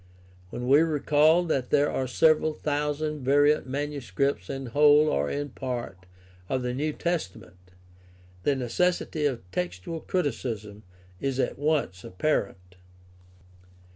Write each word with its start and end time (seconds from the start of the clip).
When 0.49 0.67
we 0.67 0.81
recall 0.81 1.43
that 1.43 1.69
there 1.69 1.91
are 1.91 2.07
several 2.07 2.53
thousand 2.53 3.23
variant 3.23 3.67
manuscripts 3.67 4.49
in 4.49 4.65
whole 4.65 5.07
or 5.09 5.29
in 5.29 5.49
part 5.49 6.07
of 6.49 6.63
the 6.63 6.73
New 6.73 6.91
Testament, 6.91 7.69
the 8.41 8.55
necessity 8.55 9.27
of 9.27 9.43
textual 9.51 9.99
criticism 9.99 10.81
is 11.19 11.39
at 11.39 11.59
once 11.59 12.03
apparent. 12.03 12.77